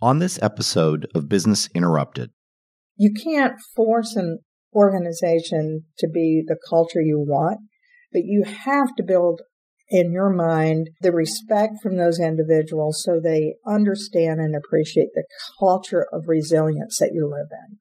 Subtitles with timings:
[0.00, 2.30] On this episode of Business Interrupted,
[2.96, 4.38] you can't force an
[4.72, 7.58] organization to be the culture you want,
[8.12, 9.40] but you have to build
[9.88, 15.24] in your mind the respect from those individuals so they understand and appreciate the
[15.58, 17.78] culture of resilience that you live in.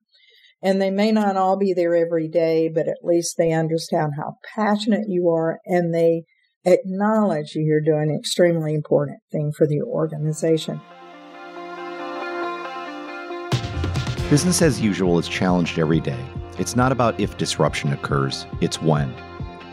[0.67, 4.37] And they may not all be there every day, but at least they understand how
[4.55, 6.23] passionate you are and they
[6.65, 10.81] acknowledge you're doing an extremely important thing for the organization.
[14.29, 16.19] Business as usual is challenged every day.
[16.59, 19.13] It's not about if disruption occurs, it's when.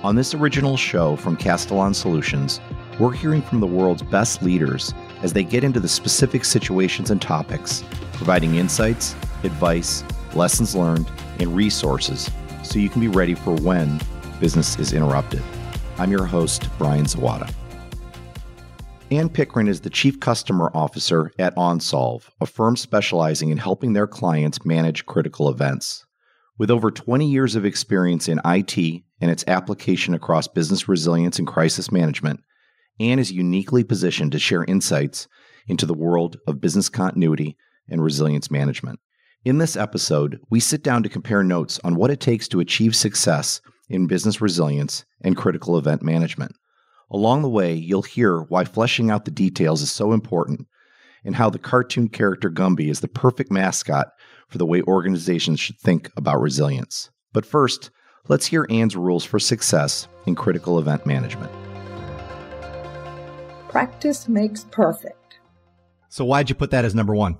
[0.04, 2.60] On this original show from Castellan Solutions,
[3.00, 4.94] we're hearing from the world's best leaders
[5.24, 7.82] as they get into the specific situations and topics,
[8.12, 10.04] providing insights, advice,
[10.36, 11.10] lessons learned,
[11.40, 12.30] and resources
[12.62, 14.00] so you can be ready for when
[14.38, 15.42] business is interrupted.
[15.98, 17.52] I'm your host, Brian Zawada.
[19.10, 24.06] Ann Pickren is the Chief Customer Officer at OnSolve, a firm specializing in helping their
[24.06, 26.06] clients manage critical events.
[26.56, 28.78] With over 20 years of experience in IT
[29.20, 32.40] and its application across business resilience and crisis management,
[32.98, 35.28] Ann is uniquely positioned to share insights
[35.68, 37.58] into the world of business continuity
[37.88, 39.00] and resilience management.
[39.44, 42.96] In this episode, we sit down to compare notes on what it takes to achieve
[42.96, 46.56] success in business resilience and critical event management.
[47.10, 50.66] Along the way, you'll hear why fleshing out the details is so important
[51.24, 54.08] and how the cartoon character Gumby is the perfect mascot
[54.48, 57.10] for the way organizations should think about resilience.
[57.32, 57.90] But first,
[58.28, 61.52] let's hear Ann's rules for success in critical event management.
[63.68, 65.40] Practice makes perfect.
[66.08, 67.38] So, why'd you put that as number one?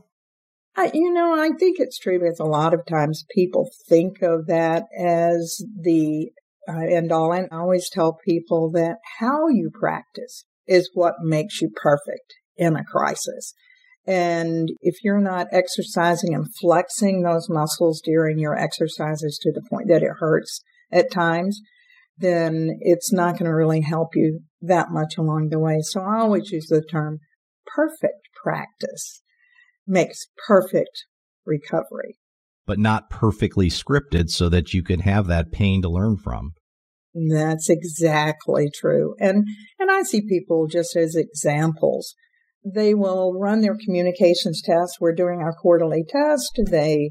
[0.77, 4.47] I, you know, I think it's true because a lot of times people think of
[4.49, 6.31] that as the
[6.67, 7.33] Uh, end all.
[7.33, 12.77] And I always tell people that how you practice is what makes you perfect in
[12.77, 13.55] a crisis.
[14.07, 19.89] And if you're not exercising and flexing those muscles during your exercises to the point
[19.89, 20.63] that it hurts
[20.93, 21.61] at times,
[22.19, 25.81] then it's not going to really help you that much along the way.
[25.81, 27.21] So I always use the term
[27.67, 29.23] perfect practice
[29.87, 31.07] makes perfect
[31.47, 32.19] recovery.
[32.67, 36.55] But not perfectly scripted so that you can have that pain to learn from.
[37.15, 39.15] That's exactly true.
[39.21, 39.47] And,
[39.79, 42.15] and I see people just as examples.
[42.65, 44.97] They will run their communications test.
[45.01, 46.59] We're doing our quarterly test.
[46.71, 47.11] They,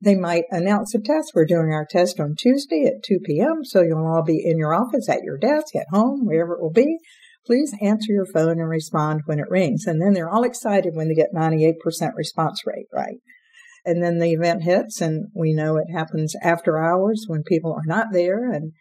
[0.00, 1.32] they might announce a test.
[1.34, 3.64] We're doing our test on Tuesday at 2 p.m.
[3.64, 6.72] So you'll all be in your office, at your desk, at home, wherever it will
[6.72, 6.98] be.
[7.46, 9.84] Please answer your phone and respond when it rings.
[9.86, 11.74] And then they're all excited when they get 98%
[12.16, 13.18] response rate, right?
[13.84, 17.86] And then the event hits and we know it happens after hours when people are
[17.86, 18.72] not there and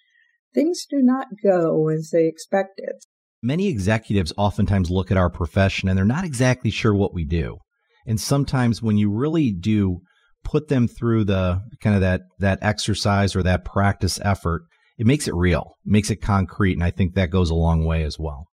[0.54, 2.94] things do not go as they expected.
[3.42, 7.58] Many executives oftentimes look at our profession and they're not exactly sure what we do.
[8.06, 10.00] And sometimes when you really do
[10.44, 14.64] put them through the kind of that that exercise or that practice effort,
[14.98, 18.04] it makes it real, makes it concrete, and I think that goes a long way
[18.04, 18.48] as well.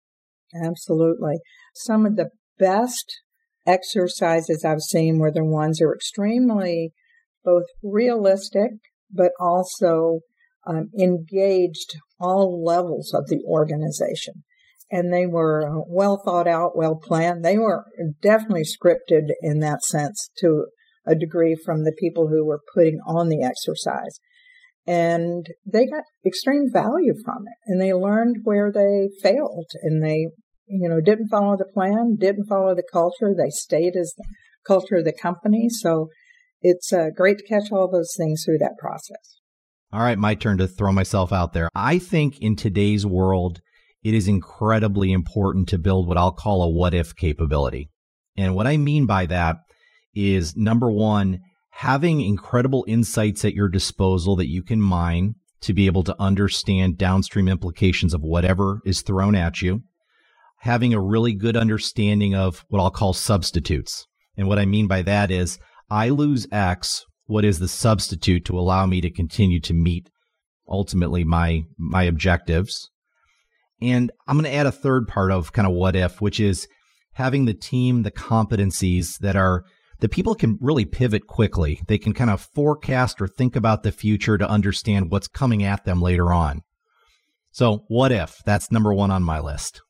[0.55, 1.39] Absolutely.
[1.75, 3.21] Some of the best
[3.67, 6.93] exercises I've seen were the ones that are extremely
[7.45, 8.71] both realistic,
[9.11, 10.21] but also
[10.67, 14.45] um, engaged all levels of the organization.
[14.91, 17.45] And they were uh, well thought out, well planned.
[17.45, 17.85] They were
[18.23, 20.67] definitely scripted in that sense to
[21.07, 24.19] a degree from the people who were putting on the exercise.
[24.87, 30.29] And they got extreme value from it and they learned where they failed and they,
[30.69, 33.35] you know, didn't follow the plan, didn't follow the culture.
[33.37, 34.25] They stayed as the
[34.65, 35.69] culture of the company.
[35.69, 36.09] So
[36.61, 39.36] it's uh, great to catch all those things through that process.
[39.93, 41.69] All right, my turn to throw myself out there.
[41.75, 43.61] I think in today's world,
[44.03, 47.91] it is incredibly important to build what I'll call a what if capability.
[48.37, 49.57] And what I mean by that
[50.15, 55.87] is number one, having incredible insights at your disposal that you can mine to be
[55.87, 59.83] able to understand downstream implications of whatever is thrown at you.
[60.61, 64.07] Having a really good understanding of what I'll call substitutes.
[64.37, 65.59] And what I mean by that is
[65.91, 70.11] I lose X what is the substitute to allow me to continue to meet
[70.69, 72.91] ultimately my my objectives.
[73.81, 76.67] And i'm going to add a third part of kind of what if which is
[77.15, 79.65] having the team the competencies that are
[80.01, 81.81] the people can really pivot quickly.
[81.87, 85.85] They can kind of forecast or think about the future to understand what's coming at
[85.85, 86.63] them later on.
[87.51, 88.37] So what if?
[88.45, 89.81] That's number one on my list.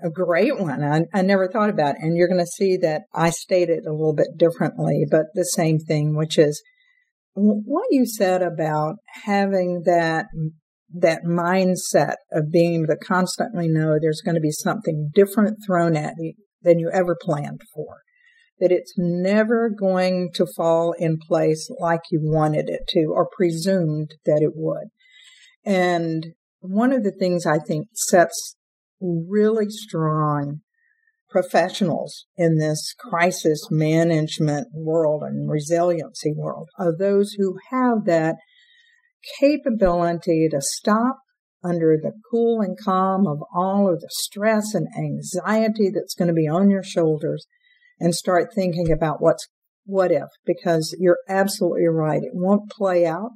[0.00, 0.84] A great one.
[0.84, 2.02] I, I never thought about it.
[2.02, 5.44] And you're going to see that I state it a little bit differently, but the
[5.44, 6.62] same thing, which is
[7.40, 10.26] what you said about having that
[10.94, 16.14] that mindset of being to constantly know there's going to be something different thrown at
[16.18, 16.32] you
[16.62, 17.98] than you ever planned for.
[18.60, 24.10] that it's never going to fall in place like you wanted it to or presumed
[24.24, 24.88] that it would.
[25.64, 26.28] And
[26.60, 28.56] one of the things I think sets
[29.00, 30.60] really strong
[31.30, 38.36] professionals in this crisis management world and resiliency world are those who have that
[39.40, 41.18] capability to stop
[41.62, 46.34] under the cool and calm of all of the stress and anxiety that's going to
[46.34, 47.46] be on your shoulders
[48.00, 49.48] and start thinking about what's
[49.84, 53.30] what if because you're absolutely right it won't play out.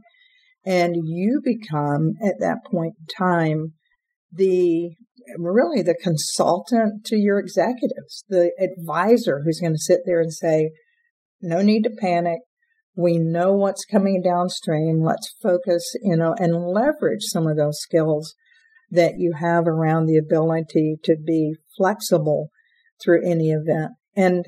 [0.64, 3.72] And you become at that point in time
[4.30, 4.90] the
[5.38, 10.70] really the consultant to your executives the advisor who's going to sit there and say
[11.40, 12.40] no need to panic.
[12.94, 15.02] We know what's coming downstream.
[15.02, 18.34] Let's focus you know and leverage some of those skills
[18.90, 22.50] that you have around the ability to be flexible
[23.02, 23.92] through any event.
[24.14, 24.46] And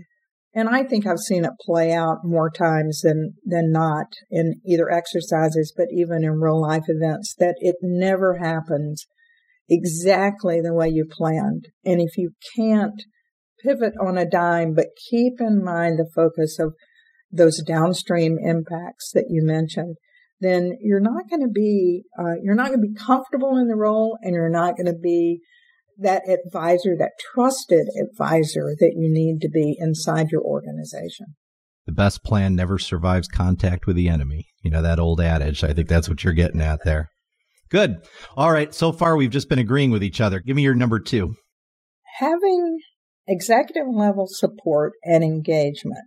[0.54, 4.88] and I think I've seen it play out more times than, than not in either
[4.88, 9.04] exercises, but even in real life events that it never happens
[9.68, 11.66] exactly the way you planned.
[11.84, 13.02] And if you can't
[13.62, 16.74] pivot on a dime, but keep in mind the focus of
[17.30, 19.96] those downstream impacts that you mentioned,
[20.40, 23.76] then you're not going to be, uh, you're not going to be comfortable in the
[23.76, 25.40] role and you're not going to be
[25.98, 31.26] that advisor, that trusted advisor that you need to be inside your organization.
[31.86, 34.48] The best plan never survives contact with the enemy.
[34.62, 35.62] You know, that old adage.
[35.62, 37.10] I think that's what you're getting at there.
[37.70, 37.96] Good.
[38.36, 38.74] All right.
[38.74, 40.40] So far, we've just been agreeing with each other.
[40.40, 41.34] Give me your number two.
[42.18, 42.78] Having
[43.26, 46.04] executive level support and engagement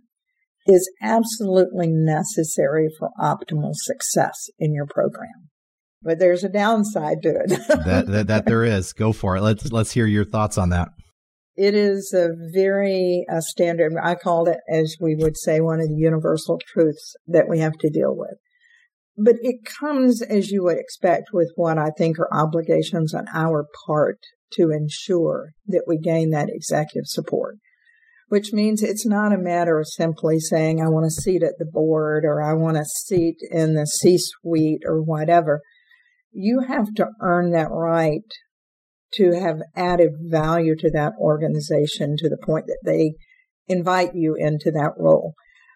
[0.66, 5.48] is absolutely necessary for optimal success in your program
[6.02, 7.48] but there's a downside to it.
[7.84, 8.92] that, that, that there is.
[8.92, 9.42] Go for it.
[9.42, 10.88] Let's let's hear your thoughts on that.
[11.56, 13.92] It is a very uh, standard.
[14.00, 17.76] I called it, as we would say, one of the universal truths that we have
[17.80, 18.36] to deal with.
[19.22, 23.66] But it comes, as you would expect, with what I think are obligations on our
[23.86, 24.18] part
[24.52, 27.56] to ensure that we gain that executive support
[28.30, 31.64] which means it's not a matter of simply saying, I want a seat at the
[31.64, 35.62] board or I want a seat in the C suite or whatever
[36.32, 38.22] you have to earn that right
[39.14, 43.14] to have added value to that organization to the point that they
[43.66, 45.34] invite you into that role.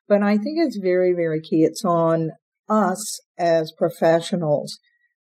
[0.08, 1.62] But I think it's very, very key.
[1.62, 2.30] It's on
[2.68, 4.78] us as professionals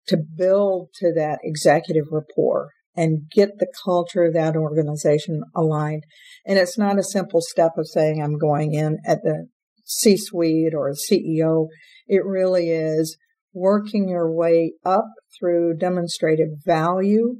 [0.07, 6.03] to build to that executive rapport and get the culture of that organization aligned.
[6.45, 9.47] And it's not a simple step of saying I'm going in at the
[9.85, 11.67] C suite or a CEO.
[12.07, 13.17] It really is
[13.53, 15.07] working your way up
[15.39, 17.37] through demonstrated value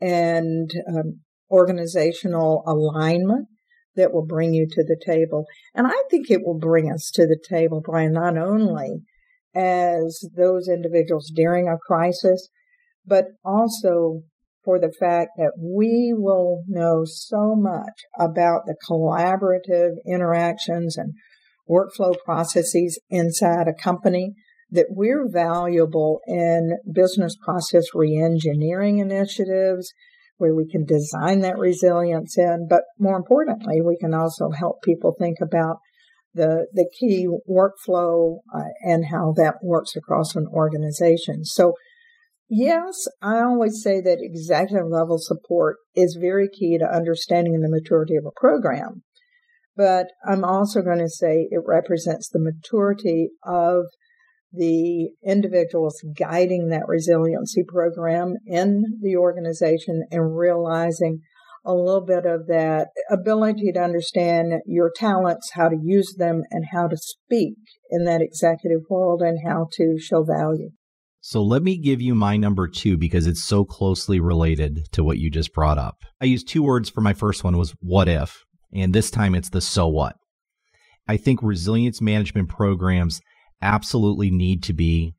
[0.00, 1.20] and um,
[1.50, 3.48] organizational alignment
[3.96, 5.44] that will bring you to the table.
[5.74, 9.00] And I think it will bring us to the table, Brian, not only
[9.54, 12.48] as those individuals during a crisis,
[13.06, 14.22] but also
[14.64, 21.14] for the fact that we will know so much about the collaborative interactions and
[21.68, 24.34] workflow processes inside a company
[24.70, 29.92] that we're valuable in business process reengineering initiatives
[30.36, 35.14] where we can design that resilience in, but more importantly, we can also help people
[35.18, 35.76] think about
[36.34, 41.44] the, the key workflow uh, and how that works across an organization.
[41.44, 41.74] So
[42.48, 48.16] yes, I always say that executive level support is very key to understanding the maturity
[48.16, 49.02] of a program.
[49.76, 53.84] But I'm also going to say it represents the maturity of
[54.52, 61.20] the individuals guiding that resiliency program in the organization and realizing
[61.64, 66.66] a little bit of that ability to understand your talents, how to use them, and
[66.72, 67.54] how to speak
[67.90, 70.70] in that executive world and how to show value.
[71.20, 75.18] So let me give you my number two because it's so closely related to what
[75.18, 75.98] you just brought up.
[76.20, 79.50] I used two words for my first one was what if, and this time it's
[79.50, 80.16] the so what.
[81.06, 83.20] I think resilience management programs
[83.60, 85.14] absolutely need to be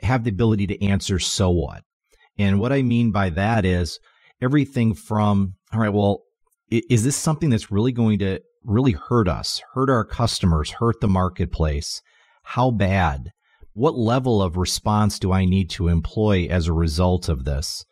[0.00, 1.82] have the ability to answer so what.
[2.38, 3.98] And what I mean by that is
[4.40, 6.22] everything from, all right, well,
[6.70, 11.08] is this something that's really going to really hurt us, hurt our customers, hurt the
[11.08, 12.02] marketplace?
[12.42, 13.30] How bad?
[13.72, 17.84] What level of response do I need to employ as a result of this?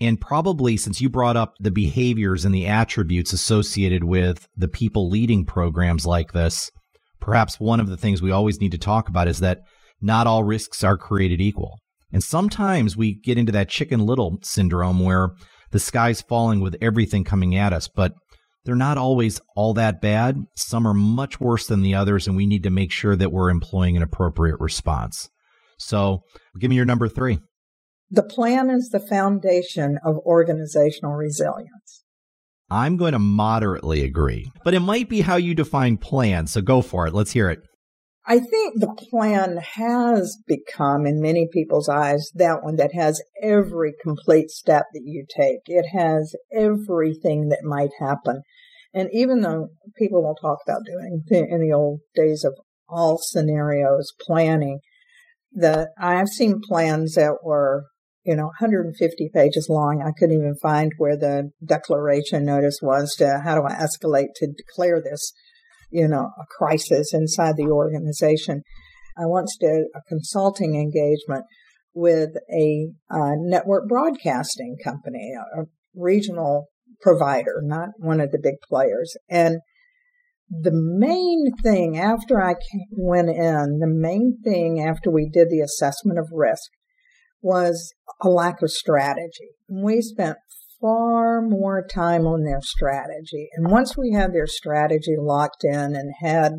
[0.00, 5.08] And probably since you brought up the behaviors and the attributes associated with the people
[5.08, 6.70] leading programs like this,
[7.20, 9.60] perhaps one of the things we always need to talk about is that
[10.00, 11.78] not all risks are created equal.
[12.12, 15.30] And sometimes we get into that chicken little syndrome where
[15.72, 17.88] the sky's falling with everything coming at us.
[17.88, 18.14] But
[18.64, 20.36] they're not always all that bad.
[20.56, 23.50] Some are much worse than the others, and we need to make sure that we're
[23.50, 25.28] employing an appropriate response.
[25.78, 26.20] So,
[26.60, 27.40] give me your number three.
[28.10, 32.04] The plan is the foundation of organizational resilience.
[32.70, 36.46] I'm going to moderately agree, but it might be how you define plan.
[36.46, 37.14] So go for it.
[37.14, 37.60] Let's hear it.
[38.24, 43.94] I think the plan has become, in many people's eyes, that one that has every
[44.00, 45.60] complete step that you take.
[45.66, 48.42] It has everything that might happen.
[48.94, 52.54] And even though people will talk about doing in the old days of
[52.88, 54.80] all scenarios planning,
[55.54, 57.86] that I've seen plans that were,
[58.24, 60.02] you know, 150 pages long.
[60.02, 64.46] I couldn't even find where the declaration notice was to how do I escalate to
[64.46, 65.32] declare this
[65.92, 68.62] you know, a crisis inside the organization.
[69.16, 71.44] I once did a consulting engagement
[71.94, 76.68] with a uh, network broadcasting company, a, regional
[77.02, 79.14] provider, not one of the big players.
[79.28, 79.58] And
[80.48, 82.54] the main thing after I
[82.90, 86.70] went in, the main thing after we did the assessment of risk
[87.42, 89.50] was a lack of strategy.
[89.68, 90.38] And We spent
[90.82, 93.48] far more time on their strategy.
[93.54, 96.52] And once we had their strategy locked in and had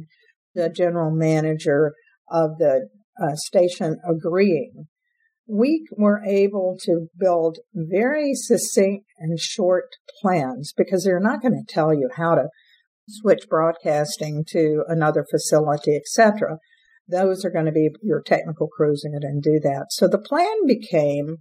[0.56, 1.94] the general manager
[2.32, 2.88] of the
[3.22, 4.88] uh, station agreeing,
[5.46, 9.90] we were able to build very succinct and short
[10.22, 12.48] plans because they're not going to tell you how to
[13.10, 16.58] switch broadcasting to another facility, etc.
[17.10, 19.88] Those are going to be your technical crews are going to do that.
[19.90, 21.38] So the plan became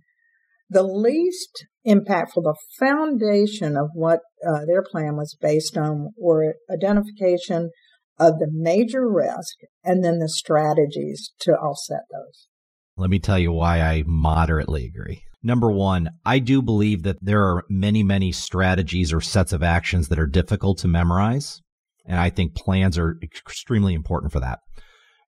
[0.72, 7.70] the least impactful, the foundation of what uh, their plan was based on were identification
[8.18, 12.48] of the major risk and then the strategies to offset those.
[12.96, 15.22] Let me tell you why I moderately agree.
[15.42, 20.08] Number one, I do believe that there are many, many strategies or sets of actions
[20.08, 21.60] that are difficult to memorize.
[22.06, 24.60] And I think plans are extremely important for that.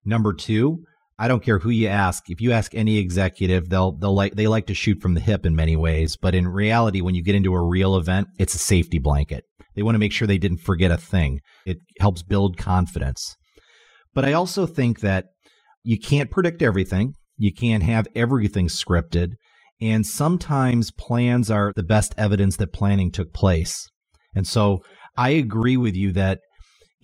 [0.04, 0.84] Number two,
[1.18, 2.28] I don't care who you ask.
[2.28, 5.46] If you ask any executive, they'll they'll like they like to shoot from the hip
[5.46, 8.58] in many ways, but in reality when you get into a real event, it's a
[8.58, 9.44] safety blanket.
[9.76, 11.40] They want to make sure they didn't forget a thing.
[11.66, 13.36] It helps build confidence.
[14.12, 15.26] But I also think that
[15.84, 17.14] you can't predict everything.
[17.36, 19.32] You can't have everything scripted,
[19.80, 23.88] and sometimes plans are the best evidence that planning took place.
[24.34, 24.82] And so
[25.16, 26.40] I agree with you that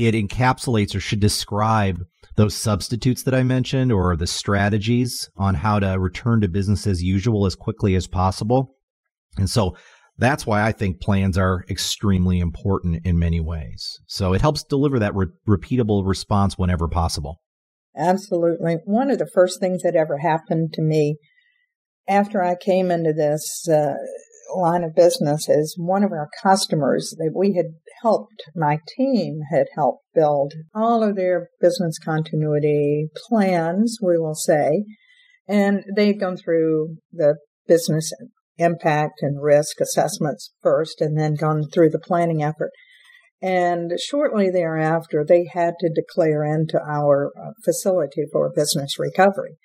[0.01, 1.99] it encapsulates or should describe
[2.37, 7.03] those substitutes that I mentioned or the strategies on how to return to business as
[7.03, 8.77] usual as quickly as possible.
[9.37, 9.77] And so
[10.17, 13.99] that's why I think plans are extremely important in many ways.
[14.07, 17.41] So it helps deliver that re- repeatable response whenever possible.
[17.97, 18.79] Absolutely.
[18.85, 21.19] One of the first things that ever happened to me
[22.09, 23.95] after I came into this uh,
[24.57, 27.67] line of business is one of our customers that we had
[28.03, 34.85] helped, my team had helped build all of their business continuity plans, we will say.
[35.49, 38.13] And they'd gone through the business
[38.57, 42.71] impact and risk assessments first and then gone through the planning effort.
[43.43, 49.57] And shortly thereafter, they had to declare into our uh, facility for business recovery.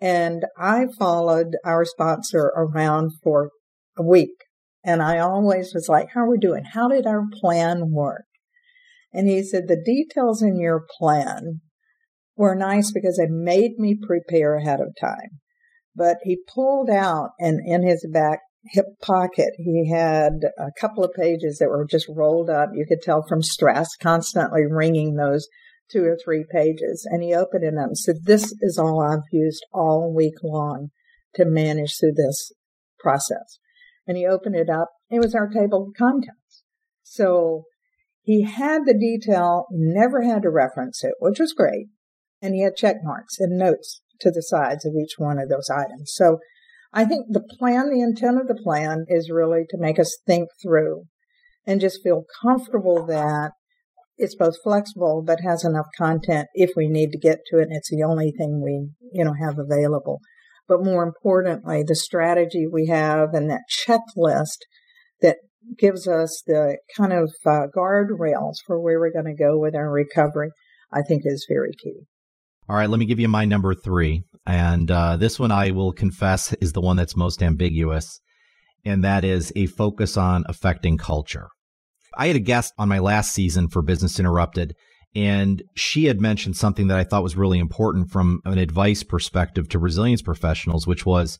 [0.00, 3.50] And I followed our sponsor around for
[3.98, 4.45] a week.
[4.86, 6.62] And I always was like, how are we doing?
[6.64, 8.24] How did our plan work?
[9.12, 11.60] And he said, the details in your plan
[12.36, 15.40] were nice because they made me prepare ahead of time.
[15.96, 18.40] But he pulled out and in his back
[18.70, 22.68] hip pocket, he had a couple of pages that were just rolled up.
[22.72, 25.48] You could tell from stress, constantly wringing those
[25.90, 27.04] two or three pages.
[27.10, 30.90] And he opened it up and said, this is all I've used all week long
[31.34, 32.52] to manage through this
[33.00, 33.58] process
[34.06, 34.90] and he opened it up.
[35.10, 36.62] It was our table of contents.
[37.02, 37.64] So
[38.22, 41.86] he had the detail, never had to reference it, which was great.
[42.42, 45.70] And he had check marks and notes to the sides of each one of those
[45.70, 46.12] items.
[46.14, 46.38] So
[46.92, 50.48] I think the plan, the intent of the plan is really to make us think
[50.62, 51.04] through
[51.66, 53.52] and just feel comfortable that
[54.16, 57.76] it's both flexible but has enough content if we need to get to it and
[57.76, 60.20] it's the only thing we, you know, have available
[60.68, 64.58] but more importantly, the strategy we have and that checklist
[65.20, 65.36] that
[65.78, 69.90] gives us the kind of uh, guardrails for where we're going to go with our
[69.90, 70.50] recovery,
[70.92, 72.02] I think is very key.
[72.68, 74.24] All right, let me give you my number three.
[74.44, 78.20] And uh, this one, I will confess, is the one that's most ambiguous,
[78.84, 81.48] and that is a focus on affecting culture.
[82.16, 84.74] I had a guest on my last season for Business Interrupted,
[85.16, 89.66] and she had mentioned something that I thought was really important from an advice perspective
[89.70, 91.38] to resilience professionals, which was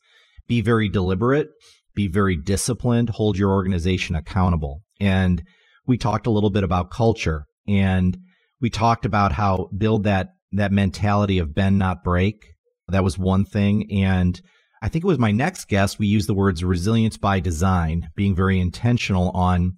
[0.48, 1.48] be very deliberate,
[1.94, 4.80] be very disciplined, hold your organization accountable.
[4.98, 5.42] And
[5.86, 8.16] we talked a little bit about culture and
[8.62, 12.46] we talked about how build that that mentality of bend not break.
[12.88, 13.92] That was one thing.
[13.92, 14.40] And
[14.80, 15.98] I think it was my next guest.
[15.98, 19.74] We used the words resilience by design, being very intentional on,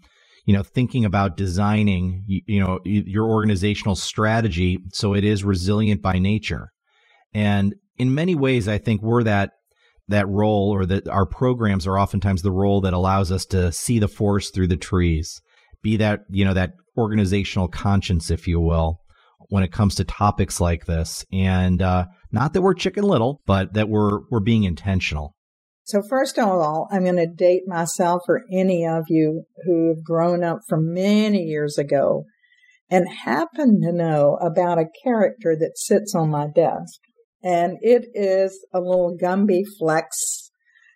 [0.48, 6.00] you know, thinking about designing, you, you know, your organizational strategy so it is resilient
[6.00, 6.70] by nature.
[7.34, 9.50] And in many ways, I think we're that
[10.08, 13.98] that role or that our programs are oftentimes the role that allows us to see
[13.98, 15.42] the forest through the trees
[15.82, 19.02] be that you know that organizational conscience if you will
[19.50, 23.74] when it comes to topics like this and uh, not that we're chicken little but
[23.74, 25.34] that we're we're being intentional
[25.88, 30.04] so first of all i'm going to date myself or any of you who have
[30.04, 32.24] grown up from many years ago
[32.90, 37.00] and happen to know about a character that sits on my desk
[37.42, 40.50] and it is a little Gumby Flex.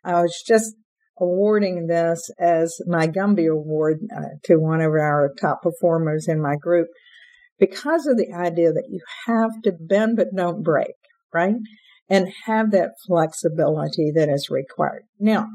[0.04, 0.74] I was just
[1.20, 6.56] awarding this as my Gumby Award uh, to one of our top performers in my
[6.60, 6.88] group
[7.60, 10.94] because of the idea that you have to bend but don't break,
[11.32, 11.54] right?
[12.12, 15.04] And have that flexibility that is required.
[15.18, 15.46] Now,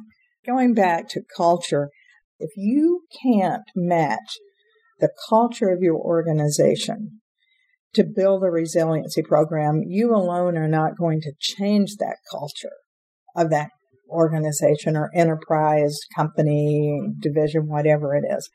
[0.45, 1.89] going back to culture,
[2.39, 4.37] if you can't match
[4.99, 7.21] the culture of your organization
[7.93, 12.75] to build a resiliency program, you alone are not going to change that culture
[13.35, 13.69] of that
[14.09, 18.49] organization or enterprise, company, division, whatever it is.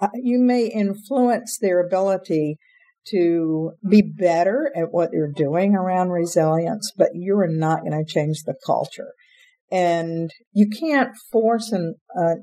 [0.00, 2.56] Uh, you may influence their ability
[3.08, 8.42] to be better at what you're doing around resilience, but you're not going to change
[8.44, 9.12] the culture.
[9.72, 12.34] And you can't force an uh,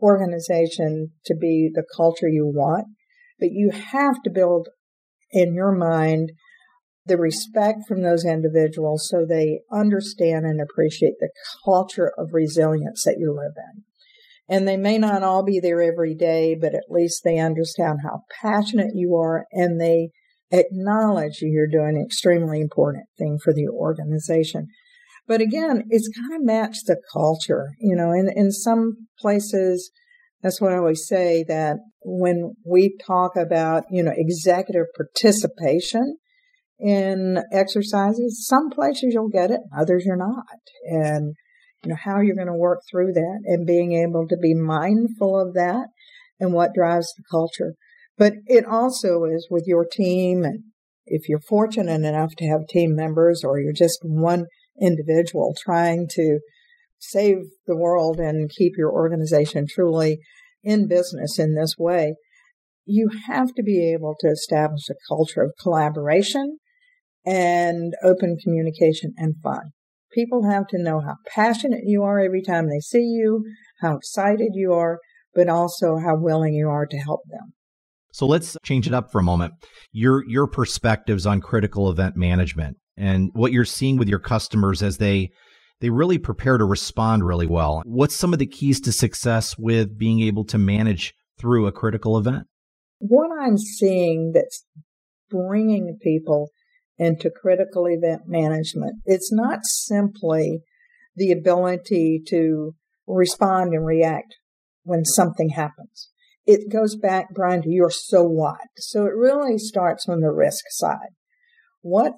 [0.00, 2.86] organization to be the culture you want,
[3.38, 4.68] but you have to build
[5.32, 6.30] in your mind
[7.06, 11.30] the respect from those individuals so they understand and appreciate the
[11.64, 13.84] culture of resilience that you live in.
[14.50, 18.22] And they may not all be there every day, but at least they understand how
[18.42, 20.10] passionate you are and they
[20.50, 24.66] acknowledge you're doing an extremely important thing for the organization.
[25.28, 27.68] But again, it's kind of to match the culture.
[27.78, 29.92] You know, in, in some places,
[30.42, 36.16] that's what I always say that when we talk about, you know, executive participation
[36.80, 40.58] in exercises, some places you'll get it, others you're not.
[40.82, 41.36] And,
[41.82, 45.40] you know, how you're going to work through that and being able to be mindful
[45.40, 45.88] of that
[46.38, 47.74] and what drives the culture.
[48.18, 50.64] But it also is with your team and
[51.06, 54.46] if you're fortunate enough to have team members or you're just one
[54.80, 56.38] individual trying to
[56.98, 60.18] save the world and keep your organization truly
[60.62, 62.14] in business in this way,
[62.84, 66.58] you have to be able to establish a culture of collaboration
[67.26, 69.72] and open communication and fun.
[70.12, 73.44] People have to know how passionate you are every time they see you,
[73.80, 74.98] how excited you are,
[75.34, 77.52] but also how willing you are to help them.
[78.12, 79.54] So let's change it up for a moment.
[79.92, 84.98] Your your perspectives on critical event management and what you're seeing with your customers as
[84.98, 85.30] they
[85.80, 87.82] they really prepare to respond really well.
[87.86, 92.18] What's some of the keys to success with being able to manage through a critical
[92.18, 92.46] event?
[92.98, 94.64] What I'm seeing that's
[95.30, 96.50] bringing people
[97.00, 100.60] into critical event management, it's not simply
[101.16, 102.74] the ability to
[103.06, 104.36] respond and react
[104.82, 106.10] when something happens.
[106.46, 108.68] It goes back, Brian, to your so what.
[108.76, 111.14] So it really starts on the risk side.
[111.80, 112.12] What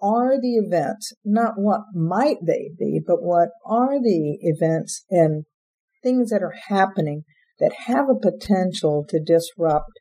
[0.00, 5.44] are the events, not what might they be, but what are the events and
[6.02, 7.24] things that are happening
[7.60, 10.00] that have a potential to disrupt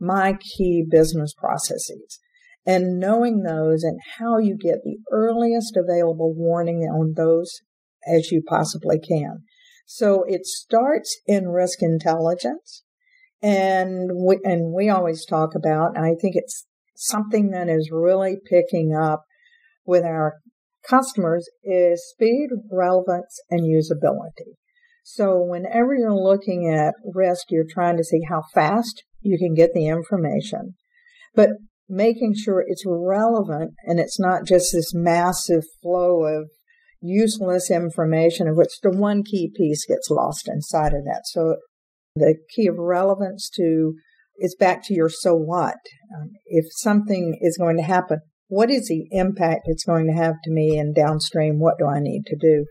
[0.00, 2.18] my key business processes.
[2.68, 7.62] And knowing those and how you get the earliest available warning on those
[8.06, 9.38] as you possibly can.
[9.86, 12.84] So it starts in risk intelligence.
[13.40, 18.94] And we, and we always talk about, I think it's something that is really picking
[18.94, 19.22] up
[19.86, 20.34] with our
[20.86, 24.56] customers is speed, relevance, and usability.
[25.04, 29.70] So whenever you're looking at risk, you're trying to see how fast you can get
[29.72, 30.74] the information,
[31.34, 31.48] but
[31.88, 36.50] making sure it's relevant and it's not just this massive flow of
[37.00, 41.22] useless information of which the one key piece gets lost inside of that.
[41.26, 41.56] So
[42.14, 43.94] the key of relevance to
[44.38, 45.76] is back to your so what.
[46.14, 50.34] Um, if something is going to happen, what is the impact it's going to have
[50.44, 51.58] to me and downstream?
[51.58, 52.66] What do I need to do?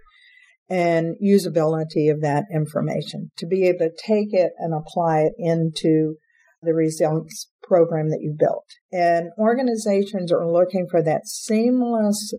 [0.69, 6.15] And usability of that information to be able to take it and apply it into
[6.61, 8.65] the resilience program that you built.
[8.91, 12.33] And organizations are looking for that seamless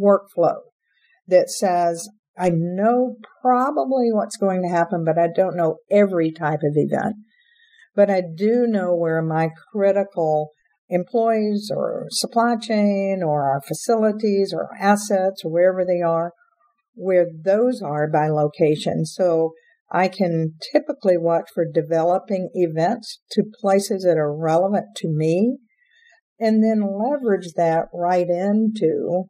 [0.00, 0.58] workflow
[1.26, 6.60] that says, I know probably what's going to happen, but I don't know every type
[6.62, 7.16] of event.
[7.94, 10.50] but I do know where my critical
[10.88, 16.32] employees or supply chain or our facilities or assets or wherever they are,
[16.94, 19.04] where those are by location.
[19.04, 19.52] So
[19.92, 25.58] I can typically watch for developing events to places that are relevant to me
[26.40, 29.24] and then leverage that right into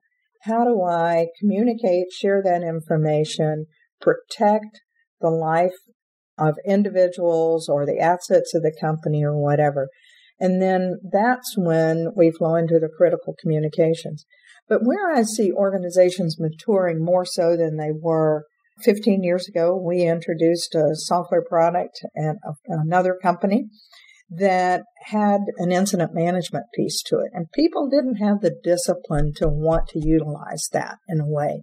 [0.45, 3.67] how do I communicate, share that information,
[4.01, 4.81] protect
[5.21, 5.75] the life
[6.39, 9.89] of individuals or the assets of the company or whatever.
[10.41, 14.25] And then that's when we flow into the critical communications.
[14.69, 18.45] But where I see organizations maturing more so than they were
[18.83, 23.67] 15 years ago, we introduced a software product at another company
[24.31, 27.31] that had an incident management piece to it.
[27.35, 31.63] And people didn't have the discipline to want to utilize that in a way.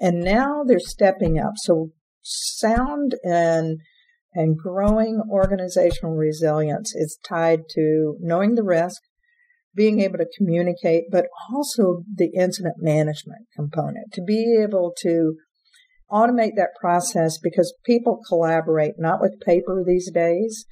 [0.00, 1.52] And now they're stepping up.
[1.56, 1.90] So
[2.22, 3.78] sound and
[4.34, 9.02] and growing organizational resilience is tied to knowing the risk,
[9.74, 15.34] being able to communicate, but also the incident management component to be able to
[16.12, 20.66] automate that process because people collaborate not with paper these days,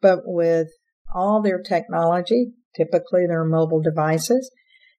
[0.00, 0.68] but with
[1.14, 4.50] all their technology, typically their mobile devices,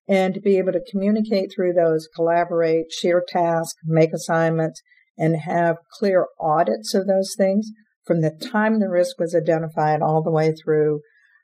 [0.08, 4.82] and to be able to communicate through those, collaborate, share tasks, make assignments,
[5.18, 7.72] and have clear audits of those things
[8.06, 11.02] from the time the risk was identified all the way through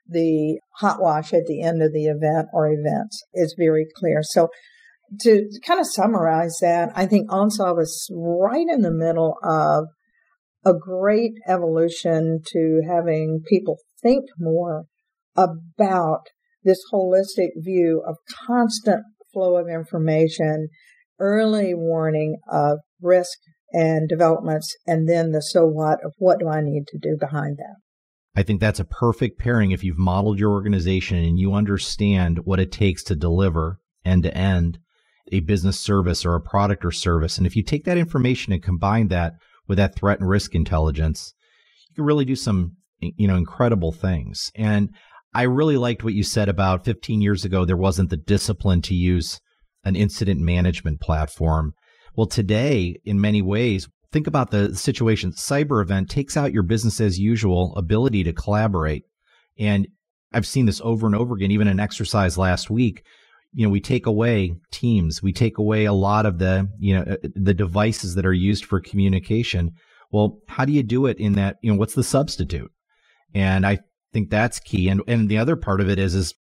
[0.08, 4.20] the hot wash at the end of the event or events is very clear.
[4.22, 4.48] So
[5.20, 9.86] to kind of summarize that, I think OnSolve is right in the middle of
[10.64, 14.84] a great evolution to having people think more
[15.36, 16.22] about
[16.62, 20.68] this holistic view of constant flow of information,
[21.18, 23.38] early warning of risk
[23.72, 27.56] and developments, and then the so what of what do I need to do behind
[27.58, 27.76] that.
[28.36, 32.60] I think that's a perfect pairing if you've modeled your organization and you understand what
[32.60, 34.78] it takes to deliver end to end
[35.32, 37.38] a business service or a product or service.
[37.38, 39.34] And if you take that information and combine that
[39.66, 41.34] with that threat and risk intelligence,
[41.88, 44.50] you can really do some, you know, incredible things.
[44.54, 44.90] And
[45.34, 48.94] I really liked what you said about 15 years ago, there wasn't the discipline to
[48.94, 49.40] use
[49.84, 51.74] an incident management platform.
[52.16, 55.32] Well, today, in many ways, think about the situation.
[55.32, 59.04] Cyber event takes out your business as usual ability to collaborate.
[59.58, 59.88] And
[60.32, 63.04] I've seen this over and over again, even an exercise last week.
[63.54, 67.02] You know, we take away teams, we take away a lot of the, you know,
[67.02, 69.72] uh, the devices that are used for communication.
[70.10, 72.70] Well, how do you do it in that, you know, what's the substitute?
[73.34, 73.78] And I
[74.12, 74.88] think that's key.
[74.88, 76.34] And and the other part of it is is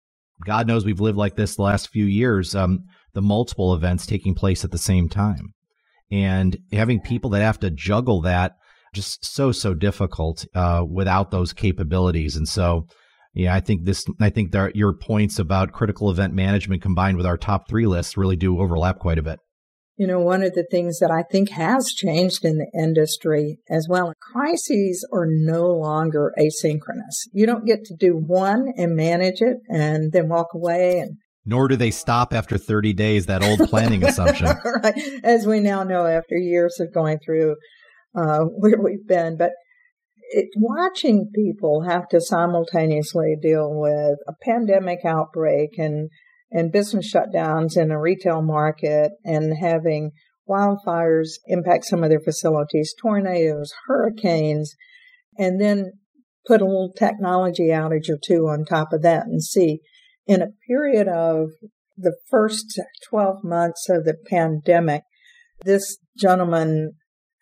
[0.45, 2.81] God knows we've lived like this the last few years, um,
[3.15, 5.55] the multiple events taking place at the same time
[6.13, 8.53] and having people that have to juggle that
[8.95, 12.37] just so so difficult uh, without those capabilities.
[12.37, 12.87] And so,
[13.35, 14.05] yeah, I think this.
[14.21, 18.37] I think your points about critical event management combined with our top three lists really
[18.37, 19.39] do overlap quite a bit.
[19.97, 23.87] You know, one of the things that I think has changed in the industry as
[23.89, 27.29] well, crises are no longer asynchronous.
[27.33, 31.69] You don't get to do one and manage it and then walk away and nor
[31.69, 34.47] do they stop after 30 days, that old planning assumption.
[34.47, 34.95] right.
[35.25, 37.57] As we now know after years of going through
[38.15, 39.37] uh, where we've been.
[39.37, 39.51] But
[40.33, 46.09] it, watching people have to simultaneously deal with a pandemic outbreak and,
[46.51, 50.11] and business shutdowns in a retail market and having
[50.49, 54.75] wildfires impact some of their facilities, tornadoes, hurricanes,
[55.39, 55.93] and then
[56.47, 59.81] put a little technology outage or two on top of that and see
[60.27, 61.51] in a period of
[61.97, 65.03] the first 12 months of the pandemic,
[65.65, 66.93] this gentleman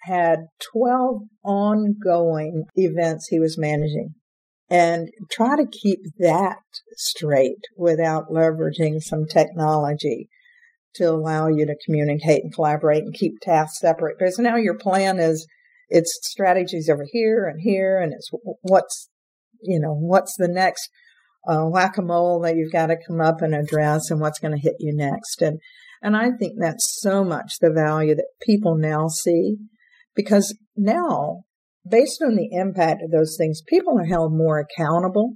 [0.02, 4.14] had 12 ongoing events he was managing.
[4.68, 6.58] And try to keep that
[6.92, 10.28] straight without leveraging some technology
[10.94, 14.16] to allow you to communicate and collaborate and keep tasks separate.
[14.18, 15.46] Because now your plan is
[15.88, 18.30] it's strategies over here and here, and it's
[18.62, 19.08] what's,
[19.60, 20.88] you know, what's the next
[21.48, 24.76] uh, whack-a-mole that you've got to come up and address and what's going to hit
[24.78, 25.42] you next.
[25.42, 25.58] And,
[26.02, 29.56] and I think that's so much the value that people now see
[30.22, 31.42] because now,
[31.88, 35.34] based on the impact of those things, people are held more accountable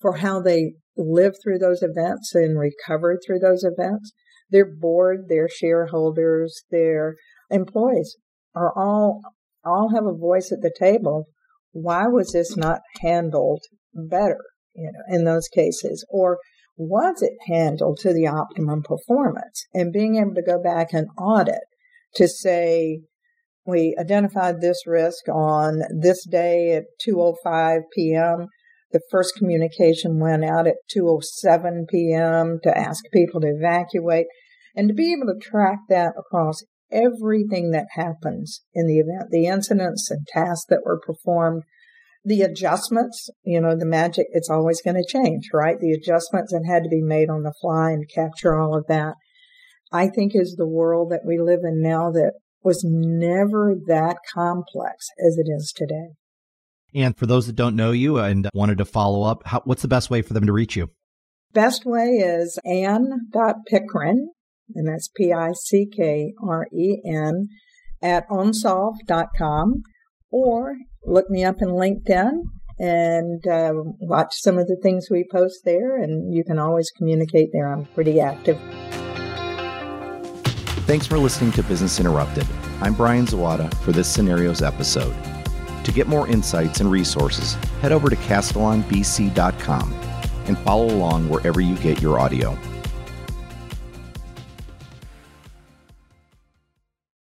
[0.00, 4.12] for how they lived through those events and recovered through those events.
[4.50, 7.16] Their board, their shareholders, their
[7.50, 8.16] employees
[8.54, 9.20] are all
[9.64, 11.26] all have a voice at the table.
[11.72, 13.62] Why was this not handled
[13.94, 14.40] better?
[14.74, 16.04] you know, in those cases?
[16.08, 16.38] Or
[16.76, 19.66] was it handled to the optimum performance?
[19.74, 21.60] And being able to go back and audit
[22.14, 23.00] to say,
[23.70, 28.48] we identified this risk on this day at 2.05 p.m.,
[28.92, 32.58] The first communication went out at 2:07 p.m.
[32.64, 34.26] to ask people to evacuate
[34.74, 39.46] and to be able to track that across everything that happens in the event, the
[39.46, 41.62] incidents and tasks that were performed,
[42.24, 45.78] the adjustments, you know, the magic, it's always going to change, right?
[45.78, 49.14] The adjustments that had to be made on the fly and capture all of that.
[49.92, 55.06] I think is the world that we live in now that was never that complex
[55.18, 56.10] as it is today.
[56.94, 59.88] And for those that don't know you and wanted to follow up, how, what's the
[59.88, 60.90] best way for them to reach you?
[61.52, 64.26] Best way is ann.pickren,
[64.74, 65.48] and that's P-I-C-K-R-E-N,
[68.02, 69.82] at onsolve.com,
[70.30, 72.42] or look me up in LinkedIn
[72.78, 77.50] and uh, watch some of the things we post there, and you can always communicate
[77.52, 77.70] there.
[77.70, 78.58] I'm pretty active.
[80.90, 82.44] Thanks for listening to Business Interrupted.
[82.80, 85.14] I'm Brian Zawada for this scenarios episode.
[85.84, 89.92] To get more insights and resources, head over to castellanbc.com
[90.46, 92.58] and follow along wherever you get your audio.